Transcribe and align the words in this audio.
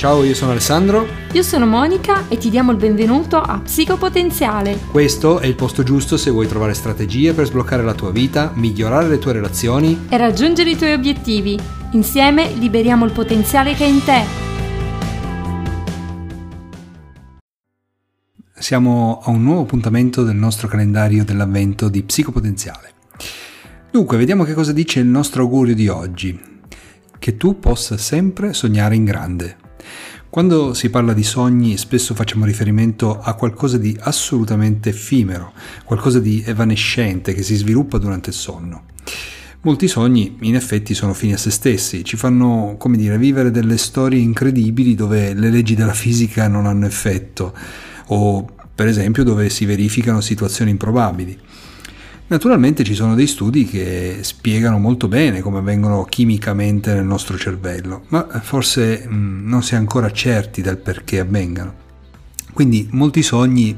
Ciao, 0.00 0.24
io 0.24 0.34
sono 0.34 0.52
Alessandro. 0.52 1.06
Io 1.32 1.42
sono 1.42 1.66
Monica 1.66 2.26
e 2.28 2.38
ti 2.38 2.48
diamo 2.48 2.70
il 2.70 2.78
benvenuto 2.78 3.38
a 3.38 3.60
Psicopotenziale. 3.60 4.78
Questo 4.90 5.40
è 5.40 5.46
il 5.46 5.54
posto 5.54 5.82
giusto 5.82 6.16
se 6.16 6.30
vuoi 6.30 6.46
trovare 6.46 6.72
strategie 6.72 7.34
per 7.34 7.44
sbloccare 7.44 7.82
la 7.82 7.92
tua 7.92 8.10
vita, 8.10 8.50
migliorare 8.54 9.08
le 9.08 9.18
tue 9.18 9.34
relazioni 9.34 10.06
e 10.08 10.16
raggiungere 10.16 10.70
i 10.70 10.76
tuoi 10.78 10.94
obiettivi. 10.94 11.60
Insieme 11.90 12.50
liberiamo 12.54 13.04
il 13.04 13.12
potenziale 13.12 13.74
che 13.74 13.84
è 13.84 13.88
in 13.88 14.02
te. 14.02 14.22
Siamo 18.54 19.20
a 19.22 19.28
un 19.28 19.42
nuovo 19.42 19.60
appuntamento 19.60 20.22
del 20.22 20.34
nostro 20.34 20.66
calendario 20.66 21.26
dell'avvento 21.26 21.90
di 21.90 22.02
Psicopotenziale. 22.02 22.92
Dunque, 23.90 24.16
vediamo 24.16 24.44
che 24.44 24.54
cosa 24.54 24.72
dice 24.72 25.00
il 25.00 25.08
nostro 25.08 25.42
augurio 25.42 25.74
di 25.74 25.88
oggi. 25.88 26.40
Che 27.18 27.36
tu 27.36 27.58
possa 27.58 27.98
sempre 27.98 28.54
sognare 28.54 28.94
in 28.94 29.04
grande. 29.04 29.68
Quando 30.30 30.74
si 30.74 30.90
parla 30.90 31.12
di 31.12 31.24
sogni 31.24 31.76
spesso 31.76 32.14
facciamo 32.14 32.44
riferimento 32.44 33.18
a 33.18 33.34
qualcosa 33.34 33.78
di 33.78 33.96
assolutamente 33.98 34.90
effimero, 34.90 35.52
qualcosa 35.82 36.20
di 36.20 36.40
evanescente 36.46 37.34
che 37.34 37.42
si 37.42 37.56
sviluppa 37.56 37.98
durante 37.98 38.30
il 38.30 38.36
sonno. 38.36 38.84
Molti 39.62 39.88
sogni 39.88 40.36
in 40.42 40.54
effetti 40.54 40.94
sono 40.94 41.14
fini 41.14 41.32
a 41.32 41.36
se 41.36 41.50
stessi, 41.50 42.04
ci 42.04 42.16
fanno, 42.16 42.76
come 42.78 42.96
dire, 42.96 43.18
vivere 43.18 43.50
delle 43.50 43.76
storie 43.76 44.20
incredibili 44.20 44.94
dove 44.94 45.34
le 45.34 45.50
leggi 45.50 45.74
della 45.74 45.94
fisica 45.94 46.46
non 46.46 46.64
hanno 46.64 46.86
effetto 46.86 47.52
o 48.06 48.46
per 48.72 48.86
esempio 48.86 49.24
dove 49.24 49.50
si 49.50 49.64
verificano 49.64 50.20
situazioni 50.20 50.70
improbabili. 50.70 51.36
Naturalmente 52.30 52.84
ci 52.84 52.94
sono 52.94 53.16
dei 53.16 53.26
studi 53.26 53.64
che 53.64 54.18
spiegano 54.20 54.78
molto 54.78 55.08
bene 55.08 55.40
come 55.40 55.58
avvengono 55.58 56.04
chimicamente 56.04 56.94
nel 56.94 57.04
nostro 57.04 57.36
cervello, 57.36 58.04
ma 58.10 58.24
forse 58.40 59.04
mh, 59.04 59.48
non 59.48 59.64
si 59.64 59.74
è 59.74 59.76
ancora 59.76 60.12
certi 60.12 60.62
del 60.62 60.76
perché 60.76 61.18
avvengano. 61.18 61.74
Quindi 62.52 62.86
molti 62.92 63.24
sogni 63.24 63.76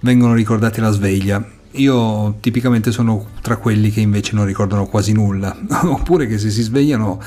vengono 0.00 0.32
ricordati 0.32 0.80
alla 0.80 0.90
sveglia. 0.90 1.46
Io 1.72 2.38
tipicamente 2.40 2.92
sono 2.92 3.26
tra 3.42 3.58
quelli 3.58 3.90
che 3.90 4.00
invece 4.00 4.36
non 4.36 4.46
ricordano 4.46 4.86
quasi 4.86 5.12
nulla, 5.12 5.54
oppure 5.84 6.26
che 6.26 6.38
se 6.38 6.48
si 6.48 6.62
svegliano, 6.62 7.20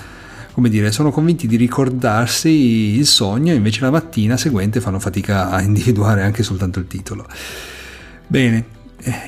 come 0.52 0.70
dire, 0.70 0.92
sono 0.92 1.12
convinti 1.12 1.46
di 1.46 1.58
ricordarsi 1.58 2.50
il 2.50 3.06
sogno 3.06 3.52
e 3.52 3.56
invece 3.56 3.82
la 3.82 3.92
mattina 3.92 4.36
seguente 4.36 4.82
fanno 4.82 4.98
fatica 4.98 5.52
a 5.52 5.62
individuare 5.62 6.24
anche 6.24 6.42
soltanto 6.42 6.80
il 6.80 6.88
titolo. 6.88 7.28
Bene, 8.26 8.75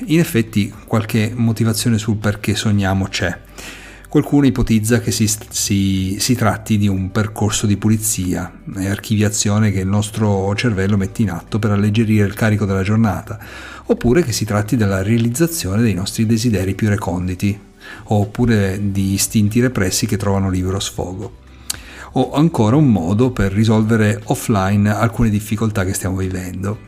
in 0.06 0.18
effetti 0.18 0.72
qualche 0.86 1.32
motivazione 1.34 1.98
sul 1.98 2.16
perché 2.16 2.54
sogniamo 2.54 3.06
c'è. 3.06 3.36
Qualcuno 4.08 4.46
ipotizza 4.46 5.00
che 5.00 5.10
si, 5.10 5.30
si, 5.50 6.16
si, 6.18 6.34
tratti 6.34 6.78
di 6.78 6.88
un 6.88 7.12
percorso 7.12 7.66
di 7.66 7.76
pulizia 7.76 8.60
e 8.76 8.88
archiviazione 8.88 9.70
che 9.70 9.80
il 9.80 9.86
nostro 9.86 10.54
cervello 10.54 10.96
mette 10.96 11.20
in 11.20 11.30
atto 11.30 11.58
per 11.58 11.72
alleggerire 11.72 12.26
il 12.26 12.32
carico 12.32 12.64
della 12.64 12.82
giornata, 12.82 13.38
oppure 13.84 14.22
che 14.22 14.32
si 14.32 14.46
tratti 14.46 14.76
della 14.76 15.02
realizzazione 15.02 15.82
dei 15.82 15.92
nostri 15.92 16.24
desideri 16.24 16.74
più 16.74 16.88
reconditi, 16.88 17.58
oppure 18.04 18.80
di 18.90 19.12
istinti 19.12 19.60
repressi 19.60 20.06
che 20.06 20.16
trovano 20.16 20.48
libero 20.48 20.80
sfogo, 20.80 21.40
o 22.12 22.32
ancora 22.32 22.76
un 22.76 22.90
modo 22.90 23.30
per 23.30 23.52
risolvere 23.52 24.22
offline 24.24 24.88
alcune 24.88 25.28
difficoltà 25.28 25.84
che 25.84 25.92
stiamo 25.92 26.16
vivendo. 26.16 26.87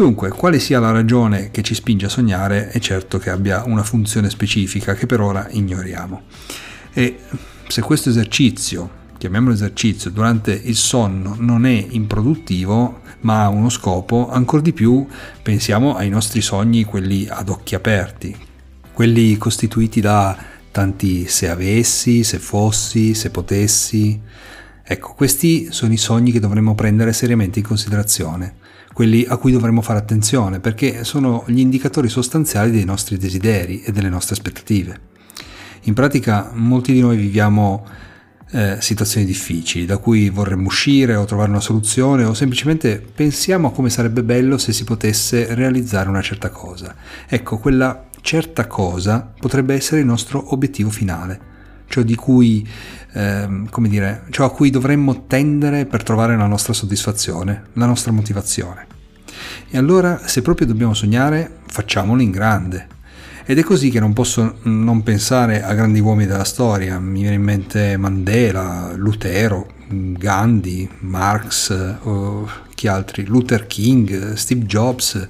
Dunque, 0.00 0.30
quale 0.30 0.58
sia 0.60 0.80
la 0.80 0.92
ragione 0.92 1.50
che 1.50 1.60
ci 1.60 1.74
spinge 1.74 2.06
a 2.06 2.08
sognare 2.08 2.70
è 2.70 2.78
certo 2.78 3.18
che 3.18 3.28
abbia 3.28 3.64
una 3.66 3.82
funzione 3.82 4.30
specifica 4.30 4.94
che 4.94 5.04
per 5.04 5.20
ora 5.20 5.46
ignoriamo. 5.50 6.22
E 6.94 7.18
se 7.66 7.82
questo 7.82 8.08
esercizio, 8.08 8.88
chiamiamolo 9.18 9.52
esercizio, 9.52 10.08
durante 10.08 10.52
il 10.52 10.76
sonno 10.76 11.36
non 11.38 11.66
è 11.66 11.86
improduttivo, 11.90 13.02
ma 13.20 13.42
ha 13.42 13.48
uno 13.50 13.68
scopo, 13.68 14.30
ancora 14.30 14.62
di 14.62 14.72
più 14.72 15.06
pensiamo 15.42 15.94
ai 15.94 16.08
nostri 16.08 16.40
sogni, 16.40 16.84
quelli 16.84 17.28
ad 17.28 17.50
occhi 17.50 17.74
aperti, 17.74 18.34
quelli 18.94 19.36
costituiti 19.36 20.00
da 20.00 20.34
tanti 20.70 21.26
se 21.26 21.50
avessi, 21.50 22.24
se 22.24 22.38
fossi, 22.38 23.12
se 23.12 23.28
potessi. 23.28 24.18
Ecco, 24.82 25.12
questi 25.12 25.70
sono 25.72 25.92
i 25.92 25.98
sogni 25.98 26.32
che 26.32 26.40
dovremmo 26.40 26.74
prendere 26.74 27.12
seriamente 27.12 27.58
in 27.58 27.66
considerazione 27.66 28.59
quelli 28.92 29.24
a 29.28 29.36
cui 29.36 29.52
dovremmo 29.52 29.82
fare 29.82 29.98
attenzione, 29.98 30.60
perché 30.60 31.04
sono 31.04 31.44
gli 31.46 31.60
indicatori 31.60 32.08
sostanziali 32.08 32.70
dei 32.70 32.84
nostri 32.84 33.16
desideri 33.16 33.82
e 33.82 33.92
delle 33.92 34.08
nostre 34.08 34.34
aspettative. 34.34 35.08
In 35.84 35.94
pratica 35.94 36.50
molti 36.54 36.92
di 36.92 37.00
noi 37.00 37.16
viviamo 37.16 37.86
eh, 38.52 38.78
situazioni 38.80 39.24
difficili 39.24 39.86
da 39.86 39.98
cui 39.98 40.28
vorremmo 40.28 40.66
uscire 40.66 41.14
o 41.14 41.24
trovare 41.24 41.50
una 41.50 41.60
soluzione 41.60 42.24
o 42.24 42.34
semplicemente 42.34 43.00
pensiamo 43.00 43.68
a 43.68 43.72
come 43.72 43.90
sarebbe 43.90 44.22
bello 44.22 44.58
se 44.58 44.72
si 44.72 44.84
potesse 44.84 45.54
realizzare 45.54 46.08
una 46.08 46.22
certa 46.22 46.50
cosa. 46.50 46.94
Ecco, 47.26 47.58
quella 47.58 48.08
certa 48.20 48.66
cosa 48.66 49.32
potrebbe 49.38 49.74
essere 49.74 50.00
il 50.00 50.06
nostro 50.06 50.52
obiettivo 50.52 50.90
finale 50.90 51.49
ciò, 51.90 52.02
cui, 52.14 52.66
eh, 53.12 53.48
dire, 53.88 54.22
ciò 54.30 54.44
a 54.44 54.50
cui 54.50 54.70
dovremmo 54.70 55.26
tendere 55.26 55.84
per 55.86 56.04
trovare 56.04 56.36
la 56.36 56.46
nostra 56.46 56.72
soddisfazione, 56.72 57.64
la 57.74 57.86
nostra 57.86 58.12
motivazione. 58.12 58.86
E 59.68 59.76
allora, 59.76 60.20
se 60.26 60.40
proprio 60.40 60.68
dobbiamo 60.68 60.94
sognare, 60.94 61.58
facciamolo 61.66 62.22
in 62.22 62.30
grande. 62.30 62.86
Ed 63.44 63.58
è 63.58 63.62
così 63.62 63.90
che 63.90 63.98
non 63.98 64.12
posso 64.12 64.58
non 64.62 65.02
pensare 65.02 65.62
a 65.64 65.74
grandi 65.74 65.98
uomini 65.98 66.28
della 66.28 66.44
storia. 66.44 67.00
Mi 67.00 67.22
viene 67.22 67.34
in 67.34 67.42
mente 67.42 67.96
Mandela, 67.96 68.92
Lutero, 68.94 69.66
Gandhi, 69.88 70.88
Marx, 71.00 71.96
o 72.02 72.48
chi 72.74 72.86
altri, 72.86 73.26
Luther 73.26 73.66
King, 73.66 74.34
Steve 74.34 74.64
Jobs 74.64 75.28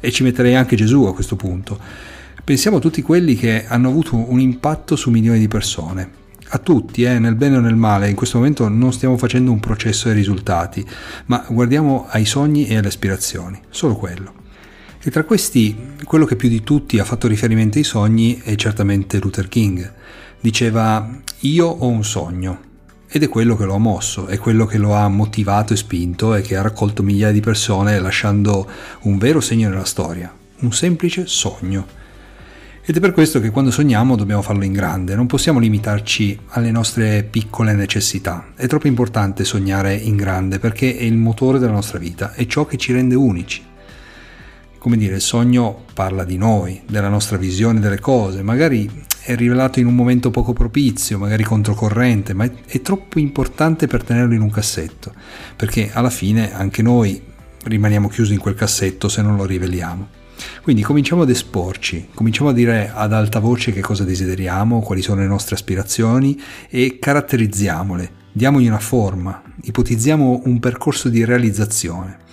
e 0.00 0.10
ci 0.10 0.22
metterei 0.22 0.54
anche 0.54 0.76
Gesù 0.76 1.04
a 1.04 1.14
questo 1.14 1.36
punto 1.36 2.16
Pensiamo 2.48 2.78
a 2.78 2.80
tutti 2.80 3.02
quelli 3.02 3.34
che 3.34 3.66
hanno 3.66 3.90
avuto 3.90 4.16
un 4.16 4.40
impatto 4.40 4.96
su 4.96 5.10
milioni 5.10 5.38
di 5.38 5.48
persone. 5.48 6.10
A 6.48 6.56
tutti, 6.56 7.02
eh, 7.02 7.18
nel 7.18 7.34
bene 7.34 7.58
o 7.58 7.60
nel 7.60 7.76
male, 7.76 8.08
in 8.08 8.16
questo 8.16 8.38
momento 8.38 8.66
non 8.68 8.90
stiamo 8.94 9.18
facendo 9.18 9.52
un 9.52 9.60
processo 9.60 10.08
ai 10.08 10.14
risultati, 10.14 10.82
ma 11.26 11.44
guardiamo 11.46 12.06
ai 12.08 12.24
sogni 12.24 12.66
e 12.66 12.78
alle 12.78 12.88
aspirazioni, 12.88 13.60
solo 13.68 13.96
quello. 13.96 14.32
E 14.98 15.10
tra 15.10 15.24
questi, 15.24 15.76
quello 16.04 16.24
che 16.24 16.36
più 16.36 16.48
di 16.48 16.62
tutti 16.62 16.98
ha 16.98 17.04
fatto 17.04 17.28
riferimento 17.28 17.76
ai 17.76 17.84
sogni 17.84 18.40
è 18.42 18.54
certamente 18.54 19.18
Luther 19.18 19.48
King. 19.48 19.92
Diceva, 20.40 21.06
io 21.40 21.66
ho 21.66 21.86
un 21.86 22.02
sogno, 22.02 22.60
ed 23.10 23.24
è 23.24 23.28
quello 23.28 23.56
che 23.56 23.66
lo 23.66 23.74
ha 23.74 23.78
mosso, 23.78 24.26
è 24.26 24.38
quello 24.38 24.64
che 24.64 24.78
lo 24.78 24.94
ha 24.94 25.06
motivato 25.08 25.74
e 25.74 25.76
spinto 25.76 26.34
e 26.34 26.40
che 26.40 26.56
ha 26.56 26.62
raccolto 26.62 27.02
migliaia 27.02 27.30
di 27.30 27.40
persone 27.40 28.00
lasciando 28.00 28.66
un 29.02 29.18
vero 29.18 29.42
segno 29.42 29.68
nella 29.68 29.84
storia, 29.84 30.34
un 30.60 30.72
semplice 30.72 31.26
sogno. 31.26 31.97
Ed 32.88 32.96
è 32.96 33.00
per 33.00 33.12
questo 33.12 33.38
che 33.38 33.50
quando 33.50 33.70
sogniamo 33.70 34.16
dobbiamo 34.16 34.40
farlo 34.40 34.64
in 34.64 34.72
grande, 34.72 35.14
non 35.14 35.26
possiamo 35.26 35.58
limitarci 35.58 36.38
alle 36.52 36.70
nostre 36.70 37.22
piccole 37.22 37.74
necessità. 37.74 38.52
È 38.54 38.66
troppo 38.66 38.86
importante 38.86 39.44
sognare 39.44 39.94
in 39.94 40.16
grande 40.16 40.58
perché 40.58 40.96
è 40.96 41.02
il 41.02 41.18
motore 41.18 41.58
della 41.58 41.72
nostra 41.72 41.98
vita, 41.98 42.32
è 42.32 42.46
ciò 42.46 42.64
che 42.64 42.78
ci 42.78 42.94
rende 42.94 43.14
unici. 43.14 43.62
Come 44.78 44.96
dire, 44.96 45.16
il 45.16 45.20
sogno 45.20 45.84
parla 45.92 46.24
di 46.24 46.38
noi, 46.38 46.80
della 46.88 47.10
nostra 47.10 47.36
visione 47.36 47.78
delle 47.78 48.00
cose, 48.00 48.42
magari 48.42 48.90
è 49.20 49.36
rivelato 49.36 49.80
in 49.80 49.86
un 49.86 49.94
momento 49.94 50.30
poco 50.30 50.54
propizio, 50.54 51.18
magari 51.18 51.42
controcorrente, 51.42 52.32
ma 52.32 52.50
è 52.64 52.80
troppo 52.80 53.18
importante 53.18 53.86
per 53.86 54.02
tenerlo 54.02 54.32
in 54.32 54.40
un 54.40 54.50
cassetto, 54.50 55.12
perché 55.56 55.90
alla 55.92 56.08
fine 56.08 56.54
anche 56.54 56.80
noi 56.80 57.20
rimaniamo 57.64 58.08
chiusi 58.08 58.32
in 58.32 58.40
quel 58.40 58.54
cassetto 58.54 59.10
se 59.10 59.20
non 59.20 59.36
lo 59.36 59.44
riveliamo. 59.44 60.16
Quindi 60.62 60.82
cominciamo 60.82 61.22
ad 61.22 61.30
esporci, 61.30 62.08
cominciamo 62.14 62.50
a 62.50 62.52
dire 62.52 62.90
ad 62.94 63.12
alta 63.12 63.38
voce 63.38 63.72
che 63.72 63.80
cosa 63.80 64.04
desideriamo, 64.04 64.80
quali 64.80 65.02
sono 65.02 65.20
le 65.20 65.26
nostre 65.26 65.54
aspirazioni 65.54 66.40
e 66.68 66.98
caratterizziamole, 66.98 68.10
diamogli 68.32 68.66
una 68.66 68.78
forma, 68.78 69.42
ipotizziamo 69.62 70.42
un 70.44 70.60
percorso 70.60 71.08
di 71.08 71.24
realizzazione. 71.24 72.26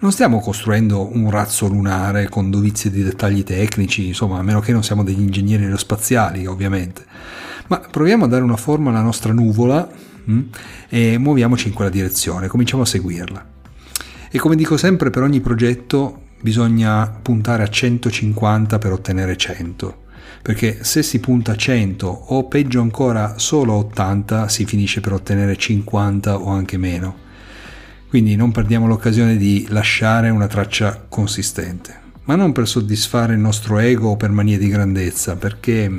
Non 0.00 0.12
stiamo 0.12 0.38
costruendo 0.38 1.12
un 1.12 1.28
razzo 1.28 1.66
lunare 1.66 2.28
con 2.28 2.50
dovizie 2.50 2.88
di 2.88 3.02
dettagli 3.02 3.42
tecnici, 3.42 4.06
insomma, 4.06 4.38
a 4.38 4.42
meno 4.42 4.60
che 4.60 4.72
non 4.72 4.84
siamo 4.84 5.02
degli 5.02 5.20
ingegneri 5.20 5.64
aerospaziali, 5.64 6.46
ovviamente, 6.46 7.04
ma 7.66 7.78
proviamo 7.80 8.24
a 8.24 8.28
dare 8.28 8.44
una 8.44 8.56
forma 8.56 8.90
alla 8.90 9.00
nostra 9.00 9.32
nuvola 9.32 9.88
mh, 10.24 10.32
hm, 10.32 10.42
e 10.88 11.18
muoviamoci 11.18 11.66
in 11.66 11.74
quella 11.74 11.90
direzione, 11.90 12.46
cominciamo 12.46 12.82
a 12.82 12.86
seguirla. 12.86 13.46
E 14.30 14.38
come 14.38 14.54
dico 14.54 14.76
sempre, 14.76 15.10
per 15.10 15.22
ogni 15.22 15.40
progetto 15.40 16.26
bisogna 16.40 17.08
puntare 17.08 17.62
a 17.62 17.68
150 17.68 18.78
per 18.78 18.92
ottenere 18.92 19.36
100 19.36 20.06
perché 20.42 20.82
se 20.82 21.02
si 21.02 21.18
punta 21.18 21.52
a 21.52 21.56
100 21.56 22.06
o 22.06 22.46
peggio 22.46 22.80
ancora 22.80 23.38
solo 23.38 23.74
a 23.74 23.76
80 23.76 24.48
si 24.48 24.64
finisce 24.64 25.00
per 25.00 25.12
ottenere 25.12 25.56
50 25.56 26.38
o 26.38 26.48
anche 26.48 26.78
meno. 26.78 27.26
Quindi 28.08 28.36
non 28.36 28.52
perdiamo 28.52 28.86
l'occasione 28.86 29.36
di 29.36 29.66
lasciare 29.68 30.30
una 30.30 30.46
traccia 30.46 31.04
consistente, 31.08 32.00
ma 32.24 32.36
non 32.36 32.52
per 32.52 32.66
soddisfare 32.66 33.34
il 33.34 33.40
nostro 33.40 33.78
ego 33.78 34.10
o 34.10 34.16
per 34.16 34.30
manie 34.30 34.56
di 34.56 34.68
grandezza, 34.68 35.36
perché 35.36 35.90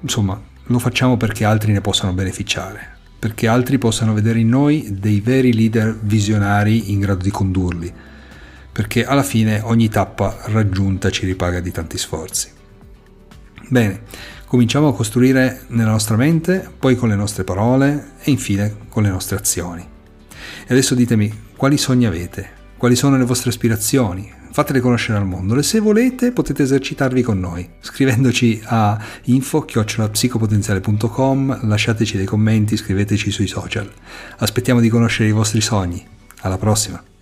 insomma 0.00 0.40
lo 0.64 0.78
facciamo 0.78 1.16
perché 1.16 1.44
altri 1.44 1.72
ne 1.72 1.80
possano 1.80 2.12
beneficiare 2.14 2.92
perché 3.24 3.48
altri 3.48 3.78
possano 3.78 4.12
vedere 4.12 4.40
in 4.40 4.50
noi 4.50 4.98
dei 5.00 5.20
veri 5.20 5.54
leader 5.54 5.98
visionari 5.98 6.92
in 6.92 7.00
grado 7.00 7.22
di 7.22 7.30
condurli, 7.30 7.90
perché 8.74 9.04
alla 9.04 9.22
fine 9.22 9.60
ogni 9.62 9.88
tappa 9.88 10.36
raggiunta 10.46 11.08
ci 11.08 11.24
ripaga 11.26 11.60
di 11.60 11.70
tanti 11.70 11.96
sforzi. 11.96 12.50
Bene, 13.68 14.00
cominciamo 14.46 14.88
a 14.88 14.94
costruire 14.94 15.60
nella 15.68 15.92
nostra 15.92 16.16
mente, 16.16 16.68
poi 16.76 16.96
con 16.96 17.08
le 17.08 17.14
nostre 17.14 17.44
parole 17.44 18.14
e 18.20 18.32
infine 18.32 18.78
con 18.88 19.04
le 19.04 19.10
nostre 19.10 19.36
azioni. 19.36 19.86
E 20.66 20.66
adesso 20.66 20.96
ditemi 20.96 21.32
quali 21.56 21.78
sogni 21.78 22.04
avete, 22.04 22.50
quali 22.76 22.96
sono 22.96 23.16
le 23.16 23.24
vostre 23.24 23.50
aspirazioni, 23.50 24.28
fatele 24.50 24.80
conoscere 24.80 25.18
al 25.18 25.26
mondo 25.26 25.56
e 25.56 25.62
se 25.62 25.78
volete 25.78 26.32
potete 26.32 26.64
esercitarvi 26.64 27.22
con 27.22 27.38
noi 27.38 27.70
scrivendoci 27.80 28.60
a 28.64 29.00
info-psicopotenziale.com 29.22 31.60
lasciateci 31.62 32.16
dei 32.16 32.26
commenti, 32.26 32.76
scriveteci 32.76 33.30
sui 33.30 33.46
social. 33.46 33.88
Aspettiamo 34.38 34.80
di 34.80 34.88
conoscere 34.88 35.28
i 35.28 35.32
vostri 35.32 35.60
sogni. 35.60 36.04
Alla 36.40 36.58
prossima! 36.58 37.13